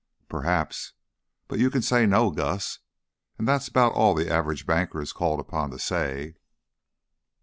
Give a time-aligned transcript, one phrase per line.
[0.27, 0.93] "Perhaps.
[1.47, 2.79] But you can say 'no,' Gus,
[3.37, 6.33] and that's about all the average banker is called upon to say."